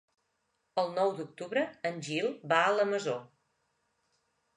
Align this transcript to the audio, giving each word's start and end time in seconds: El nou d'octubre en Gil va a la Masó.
El 0.83 0.87
nou 0.93 1.11
d'octubre 1.19 1.63
en 1.89 1.99
Gil 2.07 2.31
va 2.53 2.63
a 2.71 2.73
la 2.79 2.87
Masó. 2.93 3.15